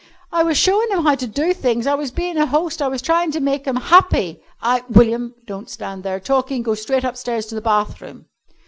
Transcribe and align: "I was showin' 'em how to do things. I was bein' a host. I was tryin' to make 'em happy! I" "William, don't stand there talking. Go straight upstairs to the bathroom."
"I 0.31 0.41
was 0.41 0.57
showin' 0.57 0.91
'em 0.91 1.03
how 1.03 1.13
to 1.13 1.27
do 1.27 1.53
things. 1.53 1.85
I 1.85 1.93
was 1.93 2.09
bein' 2.09 2.35
a 2.35 2.47
host. 2.47 2.81
I 2.81 2.87
was 2.87 3.03
tryin' 3.03 3.29
to 3.33 3.39
make 3.39 3.67
'em 3.67 3.75
happy! 3.75 4.41
I" 4.59 4.83
"William, 4.89 5.35
don't 5.45 5.69
stand 5.69 6.01
there 6.01 6.19
talking. 6.19 6.63
Go 6.63 6.73
straight 6.73 7.03
upstairs 7.03 7.45
to 7.45 7.53
the 7.53 7.61
bathroom." 7.61 8.25